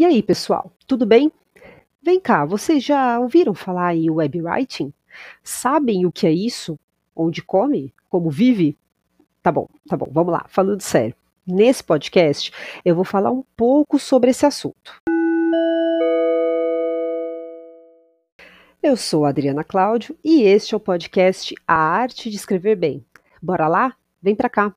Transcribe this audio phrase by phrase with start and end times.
[0.00, 1.30] E aí, pessoal, tudo bem?
[2.02, 4.94] Vem cá, vocês já ouviram falar em webwriting?
[5.44, 6.78] Sabem o que é isso?
[7.14, 7.92] Onde come?
[8.08, 8.78] Como vive?
[9.42, 11.14] Tá bom, tá bom, vamos lá, falando sério.
[11.46, 12.50] Nesse podcast,
[12.82, 15.02] eu vou falar um pouco sobre esse assunto.
[18.82, 23.04] Eu sou Adriana Cláudio e este é o podcast A Arte de Escrever Bem.
[23.42, 23.94] Bora lá?
[24.22, 24.74] Vem pra cá!